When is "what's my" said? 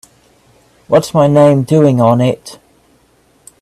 0.87-1.27